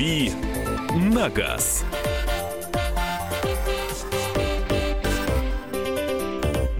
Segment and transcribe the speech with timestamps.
[0.00, 0.32] «Дави
[1.12, 1.84] на газ».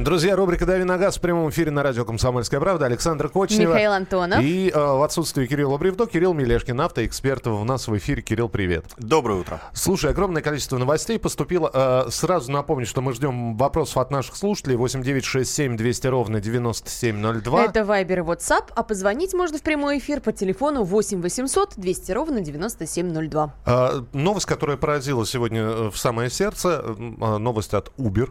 [0.01, 2.87] Друзья, рубрика «Дави на газ» в прямом эфире на радио «Комсомольская правда».
[2.87, 3.73] Александр Кочнева.
[3.73, 4.41] Михаил Антонов.
[4.41, 8.23] И э, в отсутствии Кирилла Бревдо, Кирилл Мелешкин, автоэксперт у нас в эфире.
[8.23, 8.87] Кирилл, привет.
[8.97, 9.61] Доброе утро.
[9.75, 11.71] Слушай, огромное количество новостей поступило.
[11.75, 14.77] Э, сразу напомню, что мы ждем вопросов от наших слушателей.
[14.77, 17.65] 8967 200 ровно 9702.
[17.67, 22.13] Это Вайбер и WhatsApp, а позвонить можно в прямой эфир по телефону 8 800 200
[22.13, 23.55] ровно 9702.
[23.67, 28.31] Э, новость, которая поразила сегодня э, в самое сердце, э, новость от Uber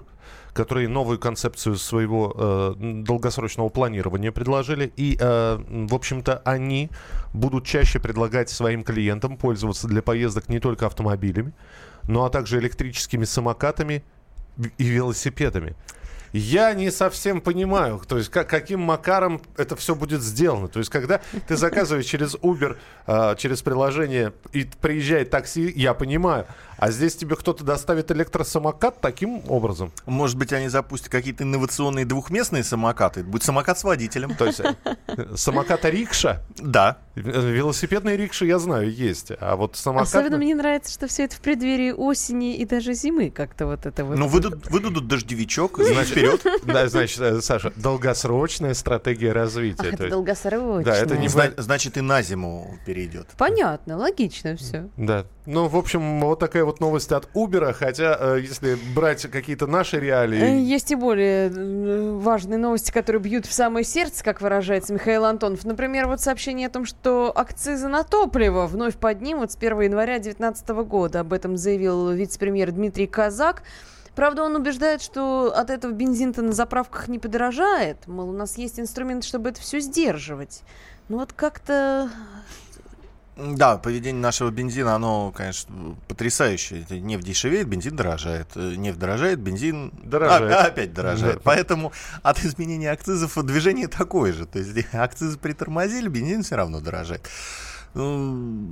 [0.59, 4.91] которые новую концепцию своего э, долгосрочного планирования предложили.
[4.97, 6.89] И, э, в общем-то, они
[7.33, 11.53] будут чаще предлагать своим клиентам пользоваться для поездок не только автомобилями,
[12.03, 14.03] но а также электрическими самокатами
[14.77, 15.75] и велосипедами.
[16.31, 20.67] Я не совсем понимаю, то есть как, каким макаром это все будет сделано.
[20.67, 26.45] То есть когда ты заказываешь через Uber, э, через приложение и приезжает такси, я понимаю.
[26.79, 29.91] А здесь тебе кто-то доставит электросамокат таким образом.
[30.05, 33.19] Может быть, они запустят какие-то инновационные двухместные самокаты.
[33.19, 34.33] Это будет самокат с водителем.
[34.35, 34.75] То есть э,
[35.35, 36.41] самоката рикша?
[36.55, 36.99] Да.
[37.15, 39.33] Велосипедные рикши, я знаю, есть.
[39.41, 40.07] А вот самокат...
[40.07, 44.05] Особенно мне нравится, что все это в преддверии осени и даже зимы как-то вот это
[44.05, 44.17] вот.
[44.17, 46.61] Ну, выдадут, выдадут дождевичок, значит, вперед.
[46.65, 49.87] Да, значит, э, Саша, долгосрочная стратегия развития.
[49.87, 50.83] Ах, это есть- долгосрочно.
[50.83, 53.27] Да, это не Зна- Значит, и на зиму перейдет.
[53.37, 54.89] Понятно, логично все.
[54.97, 55.25] Да.
[55.45, 59.99] Ну, в общем, вот такая вот новость от Uber, хотя, э, если брать какие-то наши
[59.99, 60.59] реалии...
[60.59, 65.63] Есть и более э, важные новости, которые бьют в самое сердце, как выражается Михаил Антонов.
[65.65, 70.69] Например, вот сообщение о том, что акцизы на топливо вновь поднимут с 1 января 2019
[70.87, 71.21] года.
[71.21, 73.63] Об этом заявил вице-премьер Дмитрий Казак.
[74.19, 78.05] Правда, он убеждает, что от этого бензин-то на заправках не подорожает.
[78.05, 80.63] Мол, у нас есть инструмент, чтобы это все сдерживать.
[81.07, 82.09] Ну вот как-то...
[83.37, 86.85] Да, поведение нашего бензина, оно, конечно, потрясающее.
[86.89, 88.47] Нефть дешевеет, бензин дорожает.
[88.55, 90.51] Э, Нефть дорожает, бензин Дорожает.
[90.53, 91.35] а- опять дорожает.
[91.35, 91.41] Да.
[91.45, 94.45] Поэтому от изменения акцизов движение такое же.
[94.45, 97.25] То есть акцизы притормозили, бензин все равно дорожает.
[97.93, 98.67] Ну,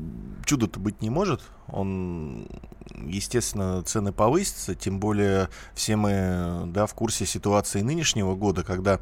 [0.46, 1.42] чуда-то быть не может.
[1.68, 2.48] Он,
[3.06, 4.76] естественно, цены повысятся.
[4.76, 9.00] Тем более все мы да, в курсе ситуации нынешнего года, когда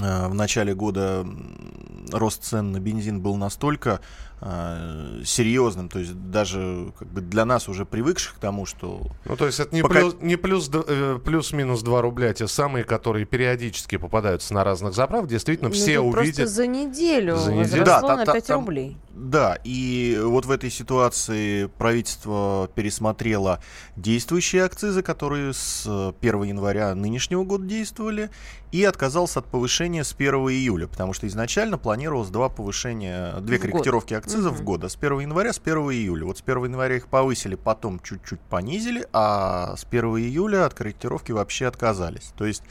[0.00, 1.26] э, в начале года
[2.12, 4.00] рост цен на бензин был настолько
[4.40, 9.36] э, серьезным, то есть даже как бы для нас уже привыкших к тому, что Ну,
[9.36, 13.24] то есть это не, Пока- плюс, не плюс, э, плюс-минус 2 рубля, те самые, которые
[13.24, 16.36] периодически попадаются на разных заправках, действительно, ну, все увидят...
[16.36, 17.84] Просто за неделю За неделю.
[17.84, 18.96] Да, на та- 5 там- рублей.
[19.18, 23.60] Да, и вот в этой ситуации правительство пересмотрело
[23.96, 28.30] действующие акцизы, которые с э, 1 января нынешнего года действовали,
[28.72, 33.62] и отказался от повышения с 1 июля, потому что изначально планировалось два повышения, две В
[33.70, 33.84] год.
[34.26, 34.64] Акцизов в Мгм.
[34.64, 36.24] год, а с 1 января, с 1 июля.
[36.26, 41.32] Вот с 1 января их повысили, потом чуть-чуть понизили, а с 1 июля от корректировки
[41.32, 42.32] вообще отказались.
[42.36, 42.62] То есть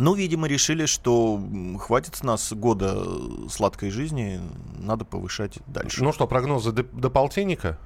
[0.00, 1.42] ну, видимо, решили, что
[1.80, 3.04] хватит с нас года
[3.50, 4.40] сладкой жизни,
[4.78, 6.04] надо повышать дальше.
[6.04, 7.78] Ну что, прогнозы до, до полтинника,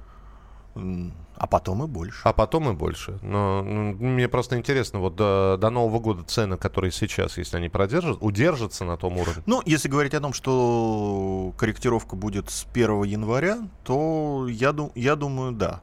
[0.75, 2.21] А потом и больше.
[2.23, 3.19] а потом и больше.
[3.21, 7.69] Но ну, мне просто интересно, вот до, до Нового года цены, которые сейчас, если они
[7.69, 9.43] продержат, удержатся на том уровне.
[9.45, 15.51] Ну, если говорить о том, что корректировка будет с 1 января, то я, я думаю,
[15.51, 15.81] да.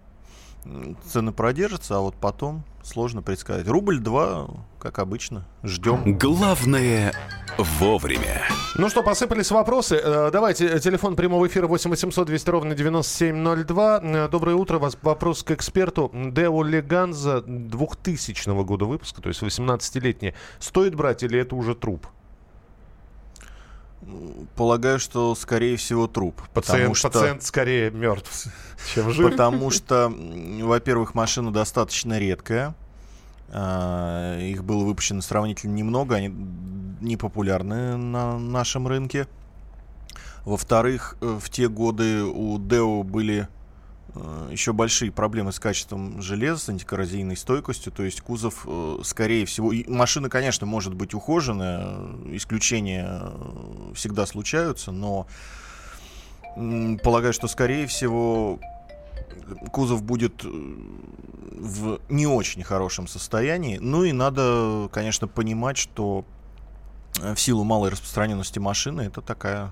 [1.06, 3.66] Цены продержатся, а вот потом сложно предсказать.
[3.66, 4.48] Рубль 2,
[4.78, 6.19] как обычно, ждем.
[6.19, 7.12] Главное
[7.59, 8.43] вовремя.
[8.76, 9.97] Ну что, посыпались вопросы.
[9.97, 14.00] Э, Давайте, э, телефон прямого эфира 8 800 200 ровно 9702.
[14.03, 14.78] Э, Доброе утро.
[14.78, 16.10] Вас вопрос к эксперту.
[16.15, 20.34] Део Леганза 2000 года выпуска, то есть 18-летняя.
[20.59, 22.06] Стоит брать или это уже труп?
[24.56, 26.41] Полагаю, что, скорее всего, труп.
[26.55, 27.11] Пациент, что...
[27.11, 28.47] пациент скорее мертв,
[28.94, 29.31] чем жив.
[29.31, 30.12] Потому что,
[30.62, 32.75] во-первых, машина достаточно редкая.
[33.53, 36.28] А, Их было выпущено сравнительно немного, они
[37.01, 39.27] не популярны на нашем рынке.
[40.45, 43.48] Во-вторых, э, в те годы у Deo были
[44.51, 49.72] еще большие проблемы с качеством железа, с антикоррозийной стойкостью, то есть кузов, э, скорее всего,
[49.72, 55.27] и машина, конечно, может быть ухоженная, э, исключения э, всегда случаются, но
[57.03, 58.59] полагаю, что, скорее всего,
[59.72, 63.78] кузов будет э, в не очень хорошем состоянии.
[63.78, 66.24] Ну и надо, конечно, понимать, что
[67.21, 69.71] э, в силу малой распространенности машины это такая э,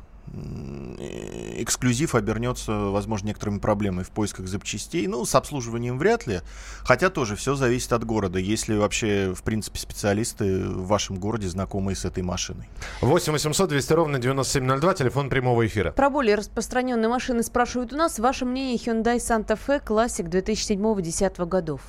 [1.59, 5.07] эксклюзив обернется, возможно, некоторыми проблемами в поисках запчастей.
[5.07, 6.41] Ну, с обслуживанием вряд ли.
[6.83, 8.39] Хотя тоже все зависит от города.
[8.39, 12.69] Если вообще, в принципе, специалисты в вашем городе знакомы с этой машиной.
[13.01, 15.93] 8 800 200 ровно 9702, телефон прямого эфира.
[15.93, 18.19] Про более распространенные машины спрашивают у нас.
[18.19, 21.81] Ваше мнение Hyundai Santa Fe Classic 2007-2010 годов?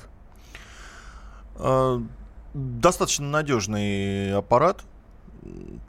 [1.56, 2.02] А,
[2.54, 4.82] достаточно надежный аппарат.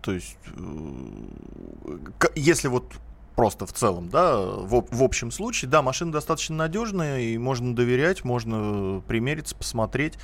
[0.01, 1.97] То есть, э,
[2.35, 2.93] если вот
[3.35, 8.23] просто в целом, да, в, в общем случае, да, машина достаточно надежная, и можно доверять,
[8.23, 10.17] можно примериться, посмотреть.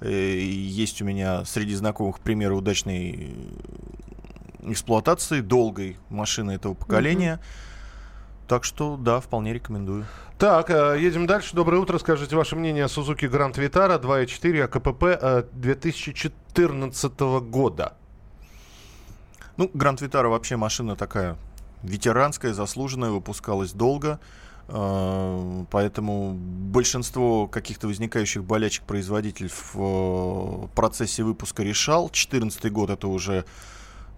[0.00, 3.34] Э, есть у меня среди знакомых примеры удачной
[4.62, 7.40] эксплуатации долгой машины этого поколения.
[7.40, 8.48] Mm-hmm.
[8.48, 10.06] Так что, да, вполне рекомендую.
[10.38, 11.54] Так, э, едем дальше.
[11.54, 11.98] Доброе утро.
[11.98, 17.97] Скажите ваше мнение о Suzuki Grand Vitara 2.4 АКПП 2014 года.
[19.58, 21.36] Ну, Гранд Витара вообще машина такая
[21.82, 24.20] ветеранская, заслуженная, выпускалась долго.
[24.68, 32.04] Э, поэтому большинство каких-то возникающих болячек производитель в э, процессе выпуска решал.
[32.04, 33.44] 2014 год это уже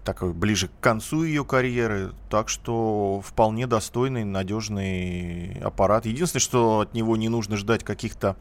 [0.03, 6.05] такой ближе к концу ее карьеры, так что вполне достойный, надежный аппарат.
[6.05, 8.35] Единственное, что от него не нужно ждать каких-то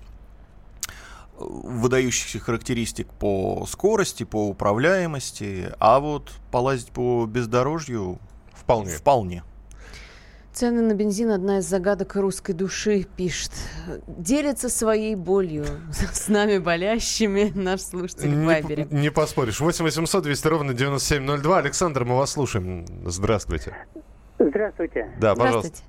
[1.40, 8.18] выдающихся характеристик по скорости, по управляемости, а вот полазить по бездорожью
[8.52, 8.90] вполне.
[8.90, 9.42] вполне.
[10.52, 13.52] Цены на бензин– одна из загадок русской души, пишет.
[14.08, 15.64] Делится своей болью
[16.12, 18.86] с нами болящими наш слушатель в Вайбере.
[18.90, 19.60] Не, не поспоришь.
[19.60, 21.58] 8 800 200 ровно 9702.
[21.58, 22.84] Александр, мы вас слушаем.
[23.06, 23.76] Здравствуйте.
[24.40, 25.14] Здравствуйте.
[25.20, 25.82] Да, пожалуйста.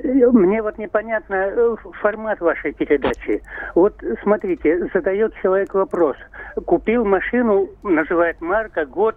[0.00, 3.42] Мне вот непонятно э, формат вашей передачи.
[3.74, 6.16] Вот смотрите, задает человек вопрос.
[6.64, 9.16] Купил машину, называет марка, год.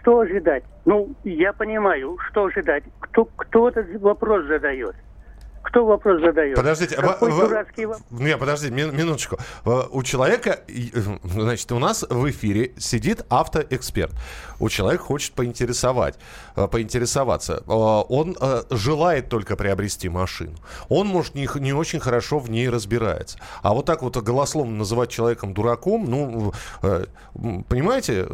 [0.00, 0.64] Что ожидать?
[0.84, 2.84] Ну, я понимаю, что ожидать.
[3.00, 4.94] Кто, кто этот вопрос задает?
[5.72, 6.54] Кто вопрос задает?
[6.54, 8.06] Подождите, Какой в, дурацкий вопрос?
[8.10, 9.38] Не, подожди, минуточку.
[9.64, 10.60] У человека,
[11.24, 14.12] значит, у нас в эфире сидит автоэксперт.
[14.60, 16.18] У человека хочет поинтересовать,
[16.56, 17.64] э, поинтересоваться.
[17.66, 20.56] Э, он э, желает только приобрести машину.
[20.90, 23.38] Он, может, не, не очень хорошо в ней разбирается.
[23.62, 26.52] А вот так вот голословно называть человеком дураком, ну,
[27.68, 28.28] понимаете,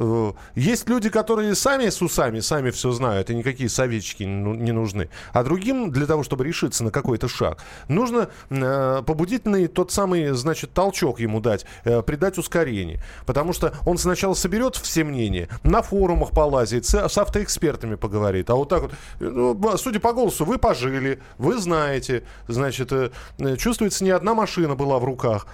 [0.56, 5.08] есть люди, которые сами с усами, сами все знают, и никакие советчики не нужны.
[5.32, 7.58] А другим для того, чтобы решиться на какой шаг.
[7.88, 13.02] Нужно э, побудительный тот самый, значит, толчок ему дать, э, придать ускорение.
[13.26, 18.50] Потому что он сначала соберет все мнения, на форумах полазит, с, с автоэкспертами поговорит.
[18.50, 23.10] А вот так вот, ну, судя по голосу, вы пожили, вы знаете, значит, э,
[23.56, 25.46] чувствуется, не одна машина была в руках.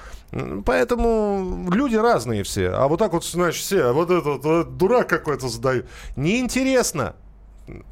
[0.65, 2.71] Поэтому люди разные все.
[2.71, 5.87] А вот так вот, значит, все, вот этот вот, дурак какой-то задают.
[6.17, 7.15] Неинтересно.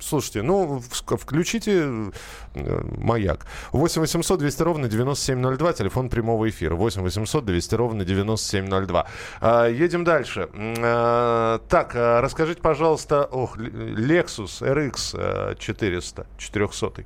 [0.01, 2.13] Слушайте, ну, включите
[2.55, 3.47] э, маяк.
[3.73, 6.75] 8 800 200 ровно 9702, телефон прямого эфира.
[6.75, 9.07] 8 800 200 ровно 9702.
[9.41, 10.49] А, едем дальше.
[10.55, 17.05] А, так, а, расскажите, пожалуйста, ох, Lexus RX 400, 400,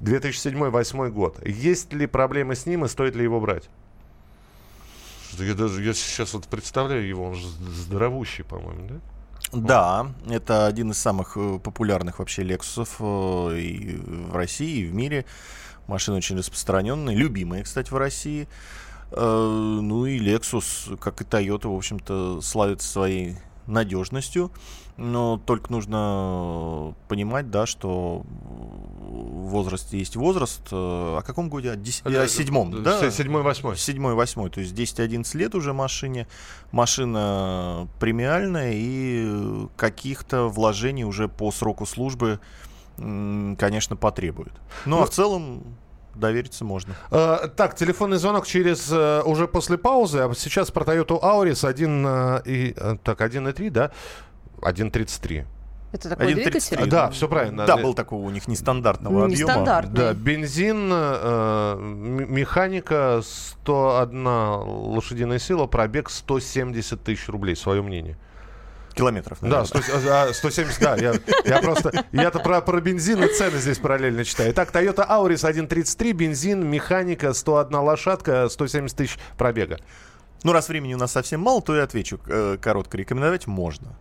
[0.00, 1.46] 2007-2008 год.
[1.46, 3.68] Есть ли проблемы с ним и стоит ли его брать?
[5.38, 9.15] Я даже я сейчас вот представляю его, он же здоровущий, по-моему, да?
[9.52, 14.94] Да, это один из самых э, популярных вообще Лексусов э, и в России, и в
[14.94, 15.24] мире.
[15.86, 18.48] Машина очень распространенная, любимая, кстати, в России.
[19.12, 23.36] Э, ну и Lexus, как и Toyota, в общем-то, славится своей
[23.66, 24.50] надежностью.
[24.96, 30.62] Но только нужно понимать, да, что возраст есть возраст.
[30.72, 31.72] О каком годе?
[31.72, 32.02] О, дес...
[32.04, 33.10] о седьмом, да?
[33.10, 33.76] Седьмой, восьмой.
[33.76, 34.50] Седьмой, восьмой.
[34.50, 36.26] То есть 10-11 лет уже машине.
[36.72, 42.40] Машина премиальная и каких-то вложений уже по сроку службы,
[42.96, 44.52] конечно, потребует.
[44.86, 45.62] Ну, а ну, а в целом
[46.18, 46.94] довериться можно.
[47.10, 50.20] Э, так, телефонный звонок через э, уже после паузы.
[50.20, 53.90] А сейчас про Toyota Auris 1 э, и э, так 1.3, да?
[54.60, 55.44] 1.33.
[55.92, 56.76] Это такой 1, двигатель?
[56.78, 57.64] А, да, все правильно.
[57.64, 59.90] Да, был такого у них нестандартного Нестандартный.
[59.92, 60.14] объема.
[60.14, 61.76] Да, бензин, э,
[62.28, 67.56] механика 101 лошадиная сила, пробег 170 тысяч рублей.
[67.56, 68.18] Свое мнение.
[68.96, 69.42] Километров.
[69.42, 69.66] Наверное.
[69.70, 70.96] Да, 100, 170, да.
[70.96, 71.92] Я, я просто...
[72.12, 74.54] Я-то про, про бензин и цены здесь параллельно читаю.
[74.54, 79.78] Так, Toyota Auris 1.33, бензин, механика, 101 лошадка, 170 тысяч пробега.
[80.44, 82.18] Ну, раз времени у нас совсем мало, то я отвечу.
[82.26, 83.98] Э, коротко рекомендовать можно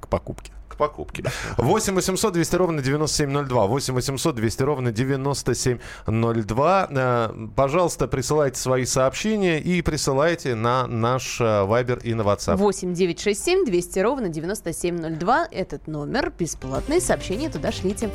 [0.00, 0.55] к покупке.
[0.76, 1.24] К покупке.
[1.56, 3.66] 8 800 200 ровно 9702.
[3.66, 6.88] 8 800 200 ровно 9702.
[6.90, 12.56] Э, Пожалуйста, присылайте свои сообщения и присылайте на наш э, Вайбер и на WhatsApp.
[12.56, 15.48] 8 967 200 ровно 9702.
[15.50, 18.10] Этот номер бесплатные сообщения туда шлите.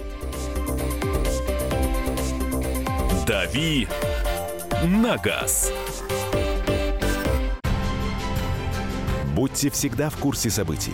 [3.25, 3.87] «Дави
[4.83, 5.71] на газ».
[9.35, 10.93] Будьте всегда в курсе событий.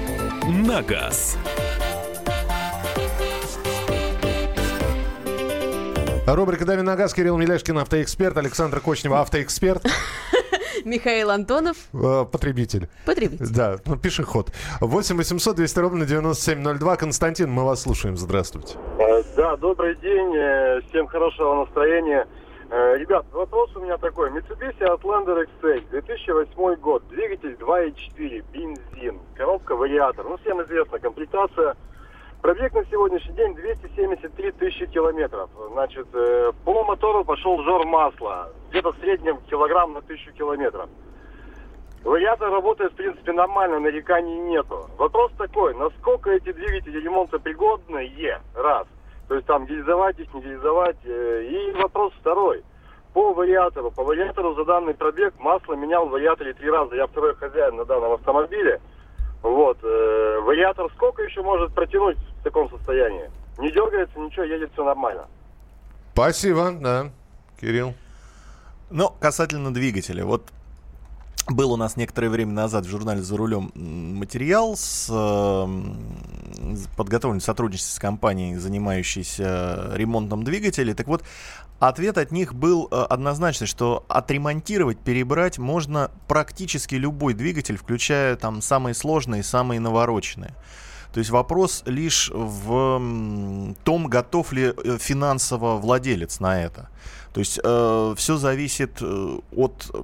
[0.47, 1.37] на газ».
[6.27, 9.83] Рубрика «Дави на газ», Кирилл Миляшкин, автоэксперт, Александр Кочнева, автоэксперт,
[10.85, 12.87] Михаил Антонов, э, потребитель.
[13.05, 13.47] потребитель.
[13.53, 14.51] Да, ну, пешеход.
[14.79, 16.95] 8 800 200 ровно 9702.
[16.95, 18.15] Константин, мы вас слушаем.
[18.17, 18.75] Здравствуйте.
[18.99, 22.25] Э, Да, добрый день, э, всем хорошего настроения.
[22.73, 24.29] Э, Ребят, вопрос у меня такой.
[24.29, 30.25] Mitsubishi Outlander XL, 2008 год, двигатель 2.4, бензин, коробка вариатор.
[30.25, 31.75] Ну, всем известна комплектация.
[32.41, 35.49] Пробег на сегодняшний день 273 тысячи километров.
[35.73, 40.89] Значит, э, по мотору пошел жор масла, где-то в среднем килограмм на тысячу километров.
[42.05, 44.89] Вариатор работает, в принципе, нормально, нареканий нету.
[44.97, 48.87] Вопрос такой, насколько эти двигатели ремонтопригодные, раз.
[49.31, 50.97] То есть там гильзовать их, не гильзовать.
[51.05, 52.65] э, И вопрос второй.
[53.13, 53.89] По вариатору.
[53.89, 56.95] По вариатору за данный пробег масло менял в вариаторе три раза.
[56.97, 58.81] Я второй хозяин на данном автомобиле.
[59.41, 59.77] Вот.
[59.83, 63.31] э, Вариатор сколько еще может протянуть в таком состоянии?
[63.57, 65.25] Не дергается, ничего, едет все нормально.
[66.11, 67.05] Спасибо, да.
[67.61, 67.93] Кирилл.
[68.89, 70.43] Но касательно двигателя, вот
[71.55, 75.97] был у нас некоторое время назад в журнале «За рулем» материал с, эм,
[76.75, 80.93] с- подготовлен в сотрудничестве с компанией, занимающейся ремонтом двигателей.
[80.93, 81.23] Так вот,
[81.79, 88.61] ответ от них был э, однозначный, что отремонтировать, перебрать можно практически любой двигатель, включая там
[88.61, 90.55] самые сложные, самые навороченные.
[91.13, 93.01] То есть вопрос лишь в
[93.83, 96.89] том, готов ли э, финансово владелец на это.
[97.33, 100.03] То есть все зависит э, от э,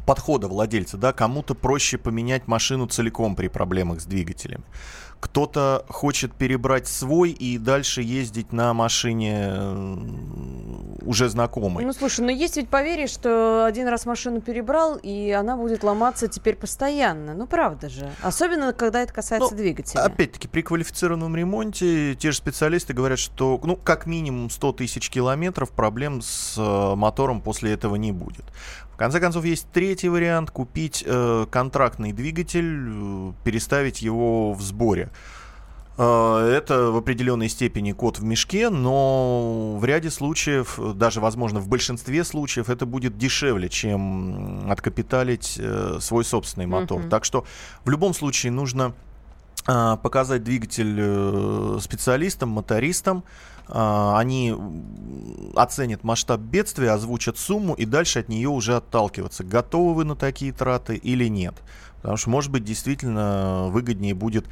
[0.00, 4.64] подхода владельца, да, кому-то проще поменять машину целиком при проблемах с двигателем.
[5.20, 9.96] Кто-то хочет перебрать свой и дальше ездить на машине э,
[11.02, 11.84] уже знакомой.
[11.84, 16.28] Ну, слушай, но есть ведь поверье, что один раз машину перебрал, и она будет ломаться
[16.28, 17.34] теперь постоянно.
[17.34, 18.10] Ну, правда же.
[18.22, 20.02] Особенно, когда это касается Ну, двигателя.
[20.02, 25.70] Опять-таки, при квалифицированном ремонте те же специалисты говорят, что ну, как минимум 100 тысяч километров
[25.70, 28.44] проблем с э, мотором после этого не будет.
[28.92, 30.50] В конце концов, есть третий вариант.
[30.50, 35.10] Купить э, контрактный двигатель, э, переставить его в сборе.
[35.98, 41.60] Э, Это в определенной степени кот в мешке, но в ряде случаев, э, даже, возможно,
[41.60, 47.00] в большинстве случаев, это будет дешевле, чем откапиталить э, свой собственный мотор.
[47.00, 47.10] Мгм.
[47.10, 47.44] Так что
[47.84, 48.94] в любом случае нужно
[49.66, 53.24] а, показать двигатель э, специалистам, мотористам.
[53.70, 54.54] Они
[55.54, 59.44] оценят масштаб бедствия, озвучат сумму и дальше от нее уже отталкиваться.
[59.44, 61.54] Готовы вы на такие траты или нет?
[62.02, 64.46] Потому что, может быть, действительно выгоднее будет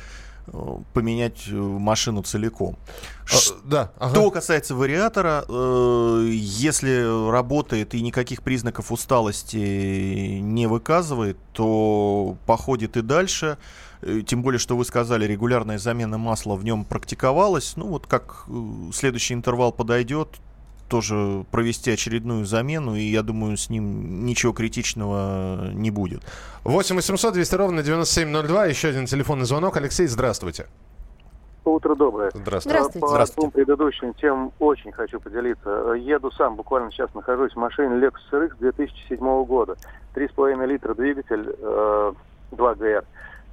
[0.49, 2.77] э, поменять э, машину целиком.
[3.25, 4.11] Ш- А, да, ага.
[4.15, 13.03] что касается вариатора, э, если работает и никаких признаков усталости не выказывает, то походит и
[13.03, 13.59] дальше.
[14.03, 17.75] Э, Тем более, что вы сказали, регулярная замена масла в нем практиковалась.
[17.77, 20.29] Ну вот как э, следующий интервал подойдет,
[20.89, 26.23] тоже провести очередную замену, и я думаю, с ним ничего критичного не будет.
[26.65, 28.67] 8 800 200 ровно 9702.
[28.67, 29.77] Еще один телефонный звонок.
[29.77, 30.67] Алексей, здравствуйте.
[31.65, 32.31] Утро доброе.
[32.33, 32.71] Здравствуйте.
[32.71, 33.01] Здравствуйте.
[33.01, 33.41] По Здравствуйте.
[33.41, 35.69] двум предыдущим темам очень хочу поделиться.
[35.95, 39.77] Еду сам, буквально сейчас нахожусь в машине Lexus RX 2007 года.
[40.15, 42.13] 3,5 литра двигатель, э,
[42.53, 43.05] 2 ГР,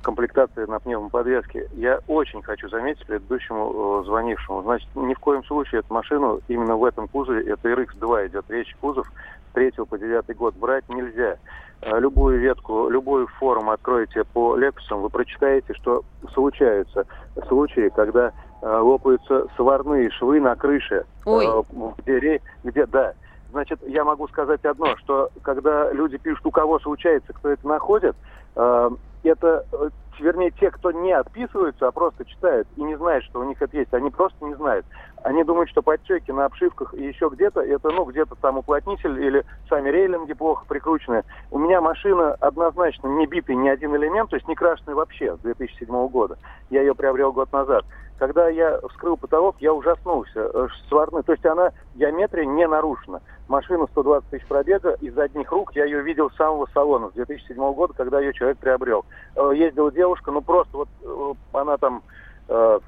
[0.03, 1.67] комплектация на пневмоподвеске.
[1.73, 4.61] Я очень хочу заметить предыдущему э, звонившему.
[4.61, 8.75] Значит, ни в коем случае эту машину именно в этом кузове, это RX-2 идет речь,
[8.81, 9.07] кузов
[9.49, 11.37] с 3 по 9 год брать нельзя.
[11.81, 17.05] Э, Любую ветку, любую форум откроете по Lexus, вы прочитаете, что случаются
[17.47, 18.31] случаи, когда
[18.61, 21.05] э, лопаются сварные швы на крыше.
[21.25, 21.45] Ой.
[21.47, 21.63] э,
[21.99, 23.13] где, ре- где, да.
[23.51, 28.15] Значит, я могу сказать одно, что когда люди пишут, у кого случается, кто это находит,
[28.55, 28.89] э,
[29.29, 29.89] это, э,
[30.19, 33.77] вернее, те, кто не отписываются, а просто читают и не знают, что у них это
[33.77, 34.85] есть, они просто не знают.
[35.23, 39.45] Они думают, что подчеки на обшивках и еще где-то, это, ну, где-то там уплотнитель или
[39.69, 41.23] сами рейлинги плохо прикручены.
[41.49, 45.39] У меня машина однозначно не битый ни один элемент, то есть не крашеный вообще с
[45.39, 46.37] 2007 года.
[46.69, 47.85] Я ее приобрел год назад.
[48.19, 50.49] Когда я вскрыл потолок, я ужаснулся.
[50.53, 53.21] Э, Сварный, то есть она геометрия не нарушена.
[53.47, 57.73] Машина 120 тысяч пробега, из одних рук я ее видел с самого салона с 2007
[57.73, 59.05] года, когда ее человек приобрел.
[59.35, 62.03] Э, Ездила девушка, ну просто вот э, она там
[62.47, 62.79] э,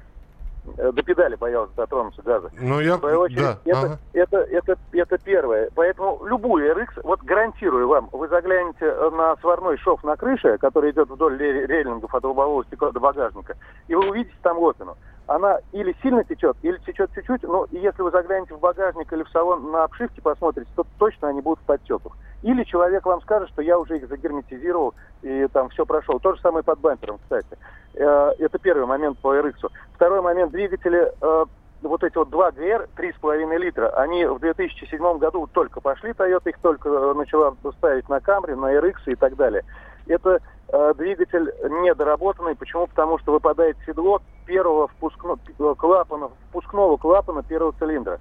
[0.76, 2.50] до педали боялась дотронуться газа.
[2.58, 2.96] Ну, я...
[2.96, 3.98] В свою очередь, Да, это, ага.
[4.14, 5.70] это, это, это первое.
[5.74, 11.08] Поэтому любую RX, вот гарантирую вам, вы заглянете на сварной шов на крыше, который идет
[11.08, 13.54] вдоль ре- рейлингов от лобового стекла до багажника,
[13.88, 14.96] и вы увидите там лопину.
[15.26, 19.28] Она или сильно течет, или течет чуть-чуть, но если вы заглянете в багажник или в
[19.30, 22.12] салон на обшивке посмотрите, то точно они будут в подтеках.
[22.42, 26.20] Или человек вам скажет, что я уже их загерметизировал и там все прошел.
[26.20, 27.58] То же самое под бампером, кстати.
[27.94, 29.68] Э, Это первый момент по RX.
[29.94, 31.44] Второй момент, двигатели э,
[31.82, 36.58] вот эти вот два ГР 3,5 литра, они в 2007 году только пошли, Toyota их
[36.60, 39.64] только э, начала ставить на Camry, на RX и так далее.
[40.06, 42.54] Это э, двигатель недоработанный.
[42.54, 42.86] Почему?
[42.86, 48.20] Потому что выпадает седло первого впускно- э, клапана, впускного клапана первого цилиндра.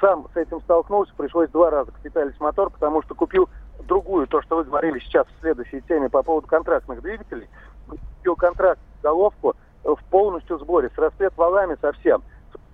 [0.00, 3.48] Сам с этим столкнулся, пришлось два раза капиталить мотор, потому что купил
[3.86, 7.48] другую, то, что вы говорили сейчас в следующей теме по поводу контрактных двигателей.
[7.88, 12.22] Купил контракт, головку э, в полностью сборе, с распред валами совсем.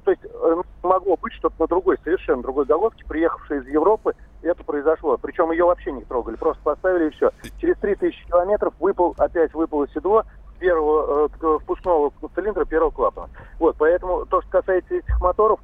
[0.09, 4.65] То есть э, могло быть что-то на другой, совершенно другой головке, приехавшей из Европы, это
[4.65, 5.19] произошло.
[5.19, 7.31] Причем ее вообще не трогали, просто поставили и все.
[7.61, 10.25] Через 3000 километров выпал, опять выпало седло
[10.59, 13.29] первого э, впускного цилиндра первого клапана.
[13.59, 15.61] Вот, поэтому то, что касается этих моторов,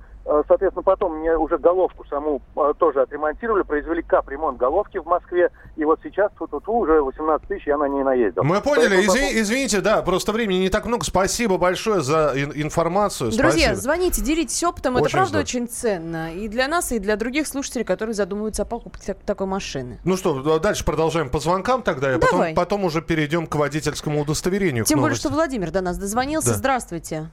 [0.49, 5.85] соответственно, потом мне уже головку саму э, тоже отремонтировали, произвели капремонт головки в Москве, и
[5.85, 8.43] вот сейчас тут вот уже 18 тысяч я на ней наездил.
[8.43, 11.05] Мы поняли, Поэтому по Изви- извините, да, просто времени не так много.
[11.05, 13.31] Спасибо большое за ин- информацию.
[13.31, 13.77] Друзья, Спасибо.
[13.77, 14.97] звоните, делитесь опытом.
[14.97, 15.43] Это Очень правда здорово.
[15.45, 16.33] очень ценно.
[16.35, 19.99] И для нас, и для других слушателей, которые задумываются о покупке так- такой машины.
[20.05, 22.55] Ну что, да, дальше продолжаем по звонкам тогда, и потом, Давай.
[22.55, 24.85] потом уже перейдем к водительскому удостоверению.
[24.85, 26.49] Тем более, что Владимир до нас дозвонился.
[26.51, 26.55] Да.
[26.55, 27.31] Здравствуйте.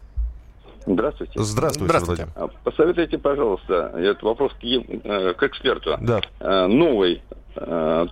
[0.85, 1.33] Здравствуйте.
[1.35, 2.27] Здравствуйте, Здравствуйте.
[2.35, 2.53] Владимир.
[2.55, 5.97] А Посоветуйте, пожалуйста, этот вопрос к, э, к эксперту.
[6.01, 6.21] Да.
[6.39, 7.21] Э, Новый
[7.55, 8.05] э,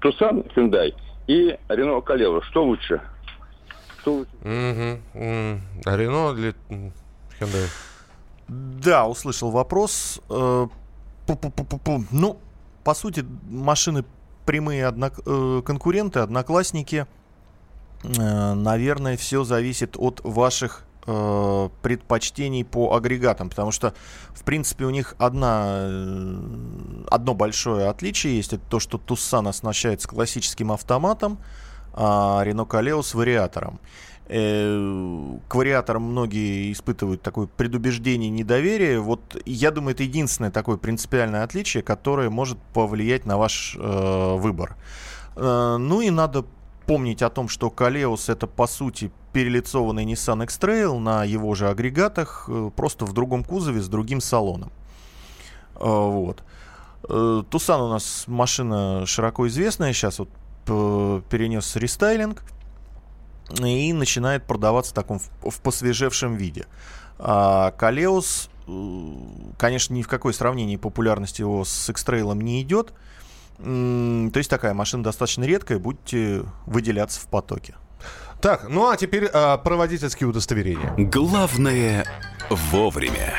[0.00, 0.94] Тусан Hyundai
[1.26, 2.42] и Renault Калева.
[2.42, 3.00] Что лучше?
[4.00, 4.30] Что лучше?
[5.14, 6.54] А Рено или
[7.40, 7.66] Hyundai?
[8.48, 10.20] Да, услышал вопрос.
[10.30, 10.66] Э.
[12.12, 12.38] Ну,
[12.84, 14.04] по сути, машины
[14.44, 17.06] прямые однок- э, конкуренты, одноклассники.
[18.04, 23.94] Наверное, все зависит от ваших э, предпочтений по агрегатам, потому что,
[24.34, 30.08] в принципе, у них одна, э, одно большое отличие есть, это то, что Tucson оснащается
[30.08, 31.38] классическим автоматом,
[31.92, 33.80] а Renault Kaleo с вариатором.
[34.28, 38.98] Э, К вариаторам многие испытывают такое предубеждение, недоверие.
[38.98, 44.76] Вот я думаю, это единственное такое принципиальное отличие, которое может повлиять на ваш э, выбор.
[45.36, 46.44] Э, ну и надо
[46.86, 52.46] помнить о том, что Калеус это по сути перелицованный Nissan X-Trail на его же агрегатах,
[52.48, 54.70] э, просто в другом кузове с другим салоном.
[55.74, 56.42] Э, Вот.
[57.08, 60.28] Э, Тусан у нас машина широко известная, сейчас вот
[60.66, 62.42] перенес рестайлинг
[63.62, 66.66] и начинает продаваться в таком в, посвежевшем виде.
[67.18, 68.50] А Калеус,
[69.58, 72.92] конечно, ни в какое сравнение популярность его с X-Trail не идет.
[73.58, 77.74] То есть такая машина достаточно редкая, будете выделяться в потоке.
[78.40, 80.94] Так, ну а теперь а, про водительские удостоверения.
[80.98, 82.04] Главное
[82.50, 83.34] вовремя.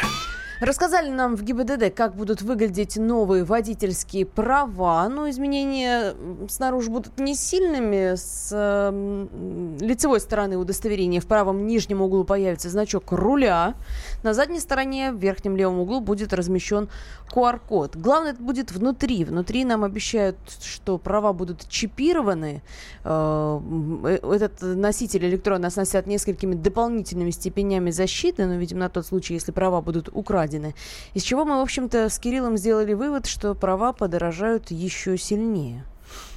[0.59, 5.07] Рассказали нам в ГИБДД, как будут выглядеть новые водительские права.
[5.07, 6.15] Ну, изменения
[6.49, 8.15] снаружи будут не сильными.
[8.15, 13.75] С м, лицевой стороны удостоверения в правом нижнем углу появится значок руля.
[14.23, 16.89] На задней стороне, в верхнем левом углу, будет размещен
[17.33, 17.95] QR-код.
[17.95, 19.25] Главное, это будет внутри.
[19.25, 22.61] Внутри нам обещают, что права будут чипированы.
[23.03, 23.59] Э,
[24.05, 29.51] э, Этот носитель электронно оснастят несколькими дополнительными степенями защиты, но, видимо, на тот случай, если
[29.51, 30.73] права будут украдены.
[31.13, 35.83] Из чего мы, в общем-то, с Кириллом сделали вывод, что права подорожают еще сильнее.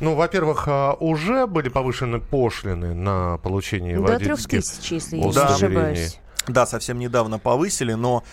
[0.00, 5.24] Ну, во-первых, а, уже были повышены пошлины на получение До трех водительских тысяч, если я
[5.24, 6.18] не ошибаюсь.
[6.48, 8.24] Да, совсем недавно повысили, но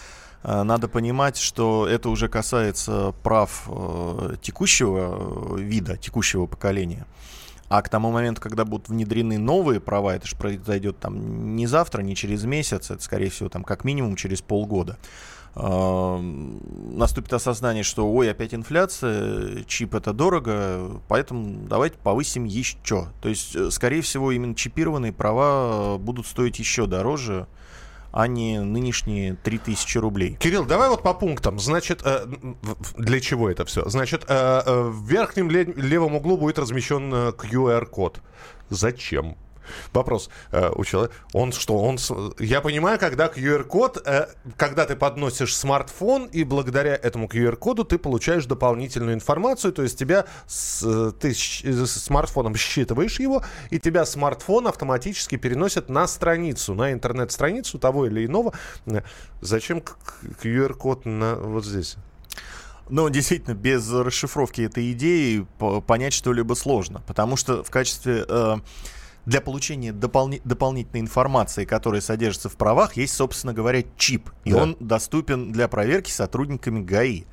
[0.43, 7.05] надо понимать, что это уже касается прав э, текущего э, вида, текущего поколения.
[7.69, 12.01] А к тому моменту, когда будут внедрены новые права, это же произойдет там не завтра,
[12.01, 14.97] не через месяц, это, скорее всего, там как минимум через полгода.
[15.55, 23.09] э, Наступит осознание, что ой, опять инфляция, чип это дорого, поэтому давайте повысим еще.
[23.21, 27.47] То есть, э, скорее всего, именно чипированные права э, будут стоить еще дороже,
[28.17, 30.37] а не нынешние 3000 рублей.
[30.39, 31.59] Кирилл, давай вот по пунктам.
[31.59, 32.25] Значит, э,
[32.97, 33.87] для чего это все?
[33.87, 38.19] Значит, э, э, в верхнем ле- левом углу будет размещен QR-код.
[38.69, 39.37] Зачем?
[39.93, 41.13] Вопрос э, у человека.
[41.33, 41.77] Он что?
[41.77, 41.97] Он,
[42.39, 48.45] я понимаю, когда QR-код, э, когда ты подносишь смартфон, и благодаря этому QR-коду ты получаешь
[48.45, 55.37] дополнительную информацию, то есть тебя с, ты с смартфоном считываешь его, и тебя смартфон автоматически
[55.37, 58.53] переносит на страницу, на интернет-страницу того или иного.
[58.85, 59.01] Э,
[59.41, 59.83] Зачем
[60.41, 61.97] QR-код на вот здесь?
[62.89, 67.01] Но действительно, без расшифровки этой идеи по- понять что-либо сложно.
[67.05, 68.25] Потому что в качестве...
[68.27, 68.55] э,
[69.27, 74.29] для получения дополни- дополнительной информации, которая содержится в правах, есть, собственно говоря, чип.
[74.45, 74.63] И Да.
[74.63, 77.25] он доступен для проверки сотрудниками ГАИ.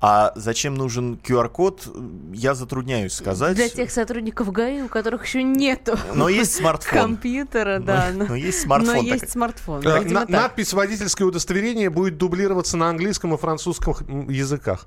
[0.00, 1.88] А зачем нужен QR-код,
[2.32, 3.56] я затрудняюсь сказать.
[3.56, 6.96] Для тех сотрудников ГАИ, у которых еще нету Но есть смартфон.
[7.00, 8.10] компьютера, да.
[8.14, 9.84] Но- но есть смартфон, Но так- есть смартфон.
[9.84, 10.28] Э, Видимо, на- так.
[10.28, 14.86] надпись «Водительское удостоверение» будет дублироваться на английском и французском языках.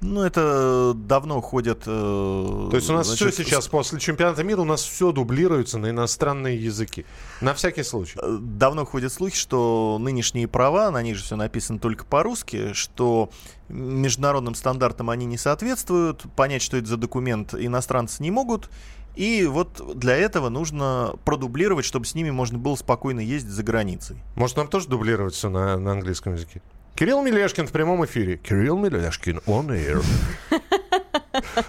[0.00, 1.82] Ну, это давно ходят...
[1.86, 5.78] э, То есть у нас значит, все сейчас, после чемпионата мира, у нас все дублируется
[5.78, 7.04] на иностранные языки.
[7.40, 8.16] На всякий случай.
[8.22, 13.30] Э, Давно ходят слухи, что нынешние права, на них же все написано только по-русски, что
[13.68, 18.70] международным стандартам они не соответствуют, понять, что это за документ, иностранцы не могут.
[19.16, 24.16] И вот для этого нужно продублировать, чтобы с ними можно было спокойно ездить за границей.
[24.36, 26.62] Может, нам тоже дублировать все на, на английском языке?
[26.98, 28.36] Кирилл Мелешкин в прямом эфире.
[28.38, 30.04] Кирилл Мелешкин on air.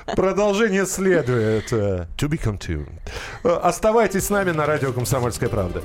[0.16, 1.72] Продолжение следует.
[1.72, 2.90] э, To be continued.
[3.44, 5.84] Э, Оставайтесь с нами на радио «Комсомольская правда».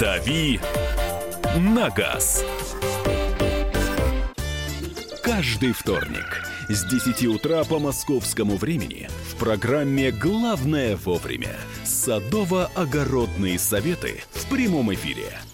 [0.00, 0.58] «Дави
[1.58, 2.44] на газ».
[5.22, 14.48] Каждый вторник с 10 утра по московскому времени в программе «Главное вовремя» садово-огородные советы в
[14.50, 15.38] прямом эфире.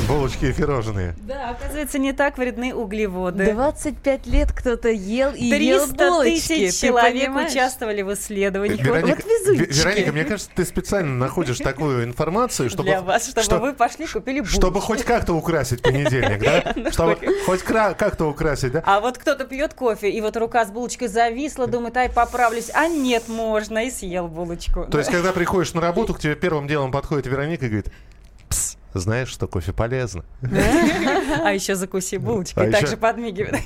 [0.00, 1.14] Булочки и пирожные.
[1.26, 3.52] Да, оказывается, не так вредны углеводы.
[3.52, 6.48] 25 лет кто-то ел и ел 300 булочки.
[6.48, 7.50] тысяч ты человек понимаешь?
[7.52, 8.76] участвовали в исследовании.
[8.82, 9.70] Вероника, вот везунчики.
[9.70, 12.84] Ве- Вероника, мне кажется, ты специально находишь такую информацию, чтобы...
[12.84, 14.56] Для вас, чтобы что- вы пошли купили булочки.
[14.56, 16.90] Чтобы хоть как-то украсить понедельник, да?
[16.90, 18.82] Чтобы хоть как-то украсить, да?
[18.86, 22.70] А вот кто-то пьет кофе, и вот рука с булочкой зависла, думает, ай, поправлюсь.
[22.74, 24.86] А нет, можно, и съел булочку.
[24.90, 27.92] То есть, когда приходишь на работу, к тебе первым делом подходит Вероника и говорит, «Пс,
[28.94, 30.24] знаешь, что кофе полезно.
[31.42, 33.56] А еще закуси булочкой, А и так еще- же подмигивает.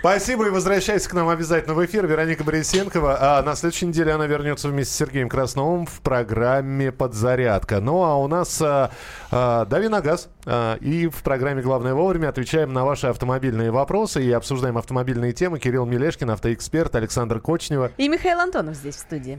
[0.00, 2.06] Спасибо и возвращайся к нам обязательно в эфир.
[2.06, 3.18] Вероника Борисенкова.
[3.38, 7.80] А на следующей неделе она вернется вместе с Сергеем Красновым в программе «Подзарядка».
[7.80, 8.90] Ну а у нас а,
[9.30, 10.28] а, «Дави на газ».
[10.80, 15.58] И в программе «Главное вовремя» отвечаем на ваши автомобильные вопросы и обсуждаем автомобильные темы.
[15.58, 17.90] Кирилл Мелешкин, автоэксперт, Александр Кочнева.
[17.96, 19.38] И Михаил Антонов здесь в студии.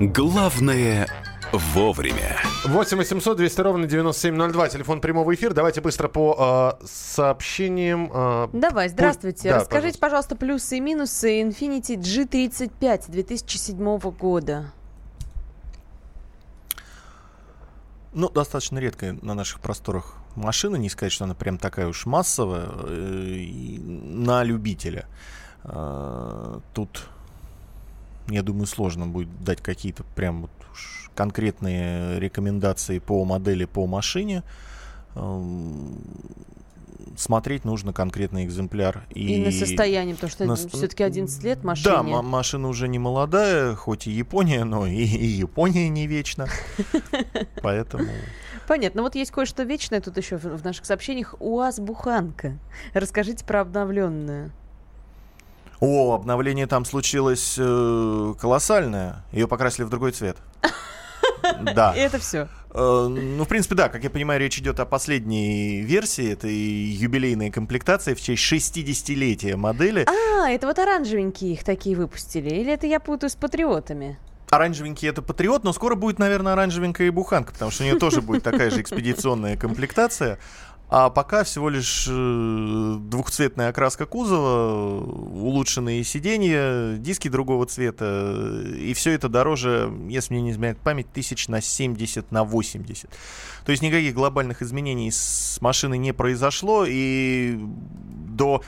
[0.00, 1.08] Главное
[1.52, 2.36] вовремя.
[2.64, 4.68] 8 800 200 ровно 9702.
[4.68, 5.54] Телефон прямого эфира.
[5.54, 8.10] Давайте быстро по а, сообщениям.
[8.12, 9.50] а, Давай, здравствуйте.
[9.50, 14.72] Да, Расскажите, пожалуйста, плюсы и минусы Infiniti G35 2007 года.
[18.12, 22.68] Ну, достаточно редкая на наших просторах машина, не сказать, что она прям такая уж массовая,
[22.88, 23.46] э,
[23.78, 25.06] на любителя.
[25.64, 27.08] Э, Тут,
[28.28, 30.50] я думаю, сложно будет дать какие-то прям вот
[31.14, 34.42] конкретные рекомендации по модели, по машине.
[35.14, 35.98] Эм,
[37.16, 39.06] Смотреть нужно конкретный экземпляр.
[39.10, 41.90] И, на состояние, потому что на- все-таки 11 лет машине.
[41.90, 46.46] Да, ма- машина уже не молодая, хоть и Япония, но и, и Япония не вечна.
[47.62, 48.10] Поэтому...
[48.68, 49.02] Понятно.
[49.02, 51.36] Вот есть кое-что вечное тут еще в, наших сообщениях.
[51.38, 52.58] УАЗ-буханка.
[52.92, 54.52] Расскажите про обновленную.
[55.80, 59.24] О, обновление там случилось э, колоссальное.
[59.32, 60.36] Ее покрасили в другой цвет.
[61.62, 61.92] Да.
[61.96, 62.48] И это все.
[62.72, 66.32] Э, Ну, в принципе, да, как я понимаю, речь идет о последней версии.
[66.32, 70.06] Это и юбилейная комплектация в честь 60-летия модели.
[70.08, 72.50] А, это вот оранжевенькие их такие выпустили.
[72.50, 74.18] Или это я путаю с патриотами?
[74.50, 78.22] Оранжевенький это патриот, но скоро будет, наверное, оранжевенькая и буханка, потому что у нее тоже
[78.22, 80.38] будет такая же экспедиционная комплектация.
[80.88, 88.62] А пока всего лишь э, двухцветная окраска кузова, улучшенные сиденья, диски другого цвета.
[88.76, 93.10] И все это дороже, если мне не изменяет память, тысяч на 70, на 80.
[93.64, 96.84] То есть никаких глобальных изменений с машиной не произошло.
[96.86, 97.58] И
[98.28, 98.62] до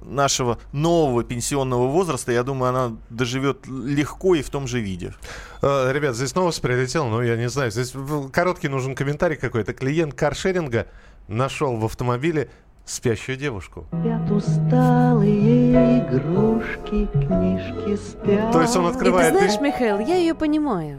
[0.00, 5.14] нашего нового пенсионного возраста, я думаю, она доживет легко и в том же виде.
[5.60, 7.94] Э, Ребят, здесь новость прилетела, но я не знаю, здесь
[8.32, 9.74] короткий нужен комментарий какой-то.
[9.74, 10.86] Клиент каршеринга
[11.28, 12.48] нашел в автомобиле
[12.84, 13.86] спящую девушку.
[13.88, 18.52] Спят усталые игрушки, книжки спят.
[18.52, 20.98] То есть он И ты открывает знаешь, дверь, Михаил, я ее понимаю.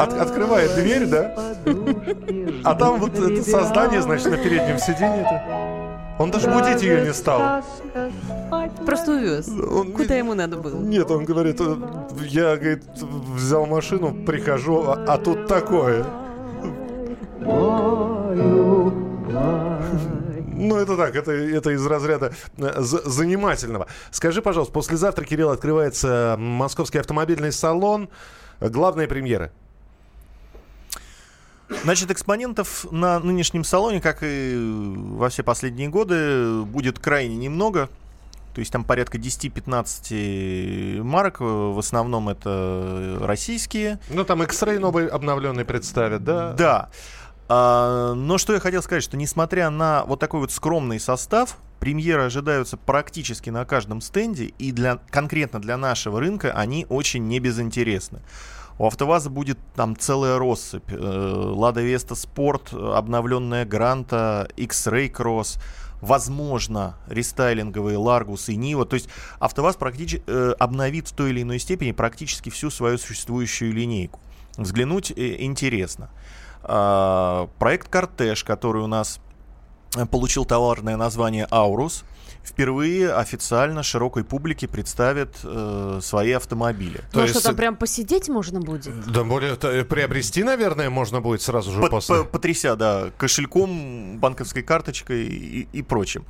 [0.00, 1.34] от- открывает дверь, да?
[2.64, 5.42] А там вот это создание, значит, на переднем сиденье.
[6.18, 7.62] Он даже будить ее не стал.
[8.86, 9.48] Просто увез.
[9.48, 10.76] Он- Куда ему надо было?
[10.80, 11.76] Нет, он говорит, э,
[12.28, 12.84] я, говорит,
[13.34, 16.04] взял машину, прихожу, а, а тут такое.
[20.56, 23.86] Ну, это так, это, это из разряда э, за- занимательного.
[24.10, 28.08] Скажи, пожалуйста, послезавтра, Кирилл, открывается Московский автомобильный салон.
[28.60, 29.50] Главные премьеры.
[31.82, 37.88] Значит, экспонентов на нынешнем салоне, как и во все последние годы, будет крайне немного.
[38.54, 41.40] То есть там порядка 10-15 марок.
[41.40, 43.98] В основном это российские.
[44.10, 46.52] Ну, там X-Ray новый обновленный представят, да?
[46.52, 46.88] Да.
[47.48, 52.22] А, но что я хотел сказать, что несмотря на вот такой вот скромный состав, премьеры
[52.24, 58.20] ожидаются практически на каждом стенде, и для, конкретно для нашего рынка они очень небезынтересны.
[58.78, 60.90] У АвтоВАЗа будет там целая россыпь.
[60.90, 65.60] Э, Лада Веста Спорт, обновленная Гранта, X-Ray Cross,
[66.00, 68.84] возможно, рестайлинговые Ларгус и Нива.
[68.84, 73.72] То есть АвтоВАЗ практически э, обновит в той или иной степени практически всю свою существующую
[73.72, 74.18] линейку.
[74.56, 76.10] Взглянуть э, интересно.
[76.66, 79.20] Проект Кортеж, который у нас
[79.96, 82.04] э, получил товарное название Аурус,
[82.42, 87.00] впервые официально широкой публике представит э, свои автомобили.
[87.14, 88.92] Ну а есть- что, там прям посидеть можно будет?
[89.10, 92.16] Да, более то, э, приобрести, наверное, можно будет сразу же Под- после.
[92.16, 96.26] по- потряся, да, кошельком, банковской карточкой и, и прочим.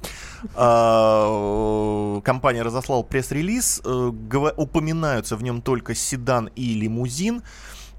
[0.54, 4.12] А, компания разослала пресс-релиз, э,
[4.56, 7.42] упоминаются в нем только седан и лимузин.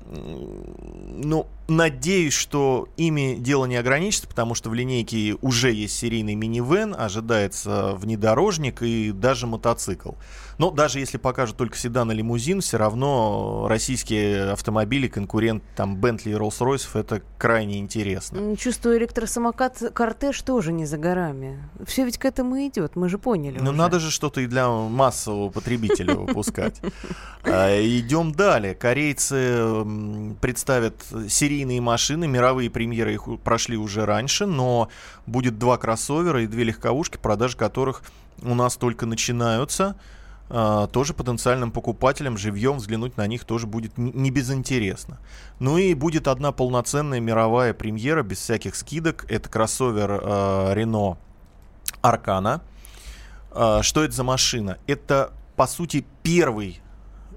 [0.08, 6.96] Ну, надеюсь, что ими дело не ограничится, потому что в линейке уже есть серийный минивэн,
[6.98, 10.12] ожидается внедорожник и даже мотоцикл.
[10.58, 16.32] Но даже если покажут только седан и лимузин, все равно российские автомобили, конкурент там Bentley
[16.32, 18.56] и Rolls-Royce, это крайне интересно.
[18.56, 21.68] Чувствую, электросамокат кортеж тоже не за горами.
[21.86, 23.60] Все ведь к этому идет, мы же поняли.
[23.60, 26.80] Ну, надо же что-то и для массового потребителя выпускать.
[27.48, 28.74] А, Идем далее.
[28.74, 29.84] Корейцы
[30.41, 30.95] представят
[31.29, 32.27] серийные машины.
[32.27, 34.89] Мировые премьеры их прошли уже раньше, но
[35.25, 38.03] будет два кроссовера и две легковушки, продажи которых
[38.41, 39.95] у нас только начинаются.
[40.49, 45.17] А, Тоже потенциальным покупателям живьем взглянуть на них тоже будет не безинтересно.
[45.60, 49.25] Ну и будет одна полноценная мировая премьера без всяких скидок.
[49.29, 51.17] Это кроссовер а, Renault
[52.01, 52.62] Аркана.
[53.51, 54.77] А, Что это за машина?
[54.86, 56.81] Это, по сути, первый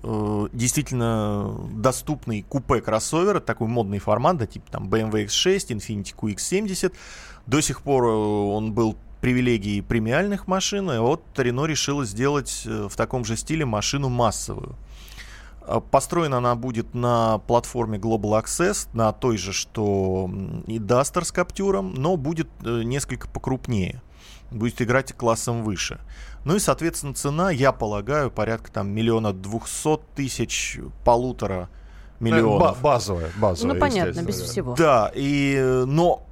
[0.08, 6.94] э, действительно доступный купе кроссовер, такой модный формат, да, типа там BMW X6, Infiniti QX70.
[7.46, 12.88] До сих пор э, он был привилегией премиальных машин, и вот Рено решила сделать э,
[12.88, 14.76] в таком же стиле машину массовую.
[15.62, 20.30] А, Построена она будет на платформе Global Access, на той же, что
[20.66, 24.02] и Duster с Каптюром, но будет э, несколько покрупнее.
[24.50, 26.00] Будет играть классом выше.
[26.48, 31.68] Ну и, соответственно, цена, я полагаю, порядка там миллиона двухсот тысяч, полутора
[32.20, 32.78] миллионов.
[32.78, 33.74] Ба- базовая, базовая.
[33.74, 34.44] Ну, понятно, без да.
[34.46, 34.74] всего.
[34.74, 36.26] Да, и, но,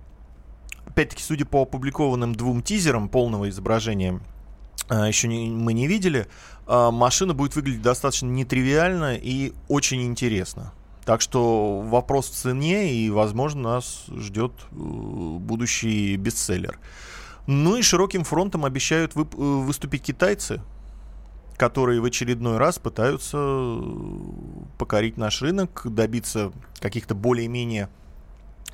[0.87, 4.19] опять-таки, судя по опубликованным двум тизерам полного изображения,
[4.89, 6.29] а, еще не- мы не видели,
[6.67, 10.73] а, машина будет выглядеть достаточно нетривиально и очень интересно.
[11.05, 16.79] Так что вопрос в цене, и, возможно, нас ждет э, будущий бестселлер.
[17.47, 20.61] Ну и широким фронтом обещают вып- э, выступить китайцы,
[21.57, 23.81] которые в очередной раз пытаются э,
[24.79, 27.89] покорить наш рынок, добиться каких-то более-менее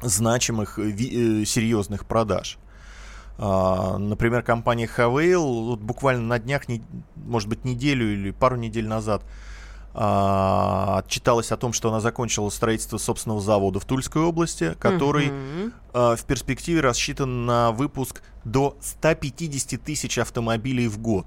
[0.01, 2.59] значимых, э, серьезных продаж.
[3.39, 6.63] А, Например, компания Havail вот буквально на днях,
[7.17, 9.23] может быть, неделю или пару недель назад
[9.95, 15.33] отчиталась о том, что она закончила строительство собственного завода в Тульской области, который
[15.93, 21.27] а, в перспективе рассчитан на выпуск до 150 тысяч автомобилей в год.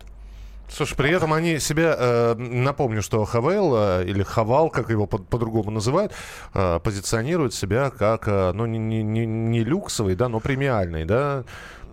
[0.67, 5.19] Слушай, при этом они себя, э, напомню, что ХВЛ э, или Хавал, как его по-
[5.19, 6.11] по-другому называют,
[6.55, 11.43] э, позиционирует себя как, э, ну, не, не- не- не люксовый, да, но премиальный, да,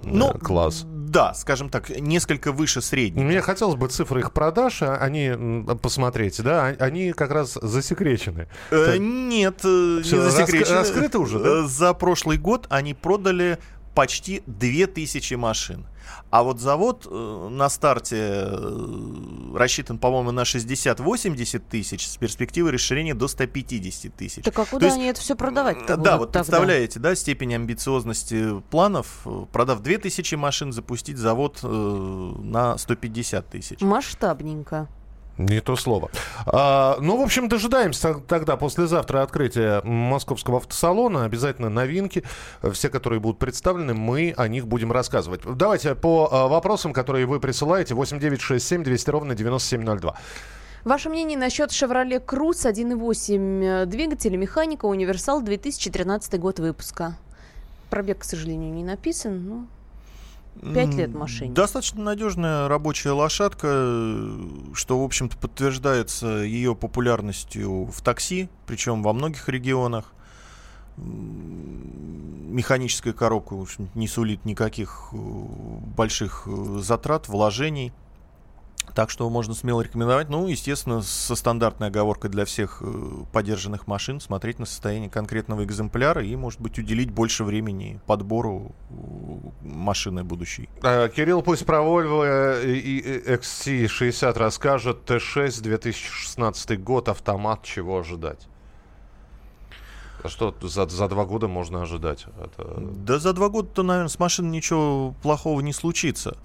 [0.05, 0.85] Ну, класс.
[0.87, 3.25] Да, скажем так, несколько выше среднего.
[3.25, 8.49] Мне хотелось бы цифры их продаж, а, они посмотреть, да, а- они как раз засекречены.
[8.71, 8.97] Э.
[8.99, 10.77] Нет, э, Всё, не раскры- засекречено.
[10.79, 11.49] раскрыто уже, да?
[11.49, 13.59] Э, За прошлый год они продали
[13.95, 15.87] почти 2000 машин.
[16.31, 23.15] А вот завод э, на старте э, рассчитан, по-моему, на 60-80 тысяч с перспективой расширения
[23.15, 24.45] до 150 тысяч.
[24.45, 28.61] Так а То куда есть, они это все продавать Да, вот представляете, да, степень амбициозности
[28.71, 33.81] планов, э, продав 2000 машин, запустить завод на 150 тысяч.
[33.81, 34.89] Масштабненько.
[35.49, 36.11] Не то слово.
[36.47, 41.25] А, ну, в общем, дожидаемся тогда послезавтра открытия московского автосалона.
[41.25, 42.23] Обязательно новинки,
[42.73, 45.43] все, которые будут представлены, мы о них будем рассказывать.
[45.45, 47.95] Давайте по а, вопросам, которые вы присылаете.
[47.95, 50.17] 8967 200 ровно 9702.
[50.85, 57.17] Ваше мнение насчет Chevrolet Cruze 1.8 двигателя механика универсал 2013 год выпуска.
[57.91, 59.67] Пробег, к сожалению, не написан, но
[60.61, 61.53] пять лет машине.
[61.53, 63.67] Достаточно надежная рабочая лошадка,
[64.75, 70.13] что, в общем-то, подтверждается ее популярностью в такси, причем во многих регионах.
[72.53, 73.57] Механическая коробка
[73.95, 77.93] не сулит никаких э, больших э, затрат, вложений.
[78.95, 80.29] Так что можно смело рекомендовать.
[80.29, 86.23] Ну, естественно, со стандартной оговоркой для всех э, подержанных машин смотреть на состояние конкретного экземпляра
[86.25, 88.95] и, может быть, уделить больше времени подбору э,
[89.63, 90.69] машины будущей.
[90.83, 95.11] А, Кирилл пусть про Volvo и и XC60 расскажет.
[95.11, 98.49] Т6 2016 год, автомат, чего ожидать?
[100.23, 102.27] А Что за, за два года можно ожидать?
[102.41, 102.77] Это...
[102.79, 106.37] Да за два года-то, наверное, с машиной ничего плохого не случится.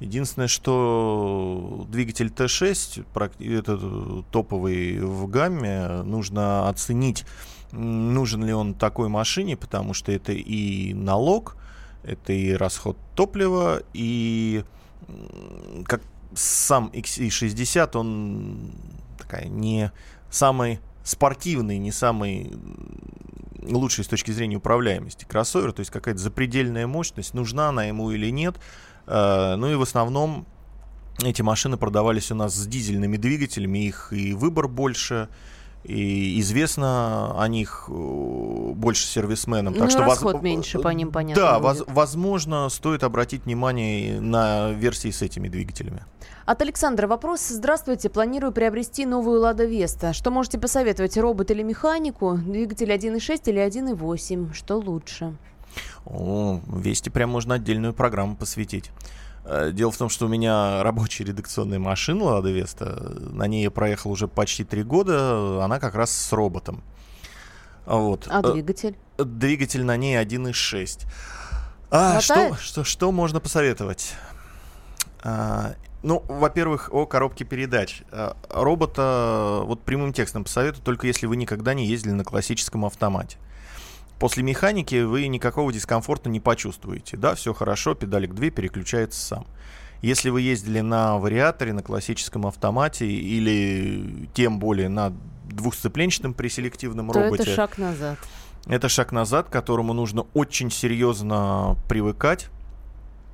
[0.00, 7.26] Единственное, что двигатель Т6, прак- это э, топовый в гамме, нужно оценить,
[7.70, 11.56] нужен ли он такой машине, потому что это и налог,
[12.02, 14.64] это и расход топлива, и
[15.84, 16.00] как
[16.34, 18.72] сам XC60, он
[19.18, 19.92] такая не
[20.30, 22.52] самый спортивный, не самый
[23.62, 28.30] лучший с точки зрения управляемости кроссовер, то есть какая-то запредельная мощность, нужна она ему или
[28.30, 28.56] нет.
[29.10, 30.46] Э, Ну и в основном
[31.24, 35.28] эти машины продавались у нас с дизельными двигателями, их и выбор больше,
[35.84, 37.92] и известно о них э,
[38.74, 39.74] больше сервисменам.
[39.74, 41.78] Ну, и воз- расход меньше по ним, понятно, Да, будет.
[41.80, 46.02] воз- возможно, стоит обратить внимание на версии с этими двигателями.
[46.46, 47.48] От Александра вопрос.
[47.48, 50.12] Здравствуйте, планирую приобрести новую Лада Веста.
[50.12, 52.36] Что можете посоветовать, робот или механику?
[52.38, 54.52] Двигатель 1.6 или 1.8?
[54.54, 55.34] Что лучше?
[56.06, 58.90] О, Вести прям можно отдельную программу посвятить.
[59.44, 63.16] Э, Дело в том, что у меня рабочая редакционная машина Лада Веста.
[63.32, 65.64] На ней я проехал уже почти три года.
[65.64, 66.82] Она как раз с роботом.
[67.86, 68.26] Вот.
[68.30, 68.96] А Э, двигатель?
[69.18, 71.06] Двигатель на ней 1.6.
[71.90, 74.14] А, что, что, что можно посоветовать?
[75.22, 78.02] А, ну, во-первых, о коробке передач.
[78.12, 83.38] А, Робота вот прямым текстом посоветую, только если вы никогда не ездили на классическом автомате.
[84.20, 87.16] После механики вы никакого дискомфорта не почувствуете.
[87.16, 89.46] Да, все хорошо, педалик 2 переключается сам.
[90.02, 97.22] Если вы ездили на вариаторе, на классическом автомате или тем более на двухсцепленчатом преселективном То
[97.22, 98.18] роботе, это шаг назад.
[98.66, 102.48] это шаг назад, к которому нужно очень серьезно привыкать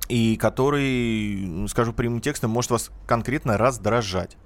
[0.07, 4.37] и который, скажу прямым текстом, может вас конкретно раздражать.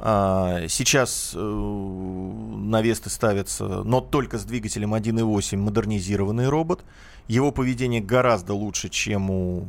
[0.00, 6.84] А, Сейчас э, на Весты ставится, но только с двигателем 1.8 модернизированный робот.
[7.26, 9.66] Его поведение гораздо лучше, чем у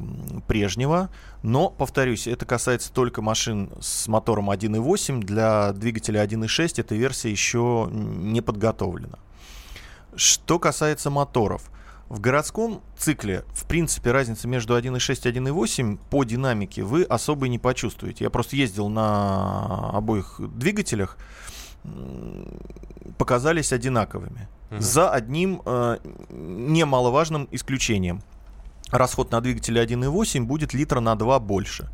[0.47, 1.09] прежнего.
[1.43, 5.19] Но, повторюсь, это касается только машин с мотором 1.8.
[5.21, 9.19] Для двигателя 1.6 эта версия еще не подготовлена.
[10.15, 11.69] Что касается моторов.
[12.09, 17.49] В городском цикле, в принципе, разницы между 1.6 и 1.8 по динамике вы особо и
[17.49, 18.23] не почувствуете.
[18.23, 21.17] Я просто ездил на обоих двигателях,
[23.17, 24.47] показались одинаковыми.
[24.71, 24.81] Мгм.
[24.81, 25.97] За одним э,
[26.29, 28.21] немаловажным исключением.
[28.91, 31.89] Расход на двигателе 1.8 будет литра на 2 больше.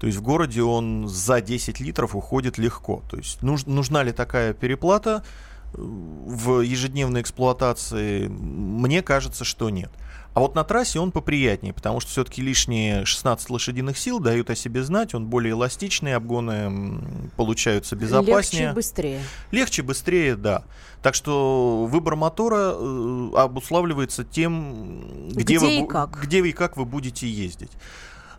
[0.00, 3.02] То есть в городе он за 10 литров уходит легко.
[3.10, 5.24] То есть нуж- нужна ли такая переплата
[5.72, 8.28] в ежедневной эксплуатации?
[8.28, 9.90] Мне кажется, что нет.
[10.34, 14.54] А вот на трассе он поприятнее, потому что все-таки лишние 16 лошадиных сил дают о
[14.54, 17.00] себе знать, он более эластичный, обгоны
[17.36, 18.66] получаются безопаснее.
[18.66, 19.20] Легче и быстрее.
[19.50, 20.62] Легче, быстрее, да.
[21.02, 26.20] Так что выбор мотора э, обуславливается тем, где, Где вы, и как.
[26.22, 27.72] где и как вы будете ездить.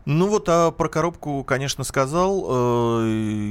[0.05, 2.45] Ну вот, а про коробку, конечно, сказал.
[2.49, 3.03] Э,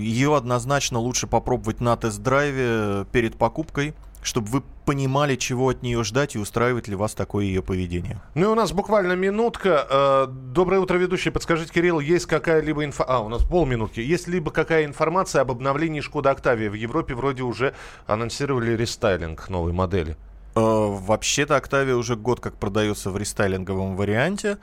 [0.03, 6.35] Ее однозначно лучше попробовать на тест-драйве перед покупкой, чтобы вы понимали, чего от нее ждать
[6.35, 8.21] и устраивает ли вас такое ее поведение.
[8.35, 9.87] Ну и у нас буквально минутка.
[9.89, 11.31] Э, Доброе утро, ведущий.
[11.31, 13.05] Подскажите, Кирилл, есть какая-либо инфа...
[13.05, 14.01] А, у нас полминутки.
[14.01, 16.71] Есть либо какая информация об обновлении Шкода Октавия?
[16.71, 17.75] В Европе вроде уже
[18.07, 20.17] анонсировали рестайлинг новой модели.
[20.57, 24.59] Э, Вообще-то Октавия уже год как продается в рестайлинговом варианте.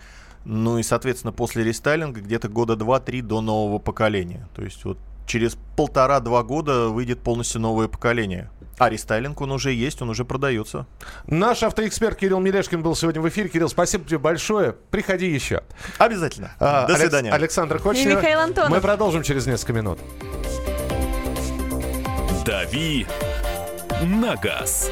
[0.45, 4.47] Ну и, соответственно, после рестайлинга где-то года два-три до нового поколения.
[4.55, 8.49] То есть вот через полтора-два года выйдет полностью новое поколение.
[8.77, 10.85] А рестайлинг он уже есть, он уже продается.
[11.27, 13.49] Наш автоэксперт Кирилл Мелешкин был сегодня в эфире.
[13.49, 14.73] Кирилл, спасибо тебе большое.
[14.91, 15.63] Приходи еще.
[15.97, 16.51] Обязательно.
[16.59, 17.31] А, До Алекс- свидания.
[17.31, 18.05] Александр Кочнев.
[18.05, 18.69] И Михаил Антонов.
[18.69, 19.99] Мы продолжим через несколько минут.
[22.45, 23.07] «Дави
[24.03, 24.91] на газ».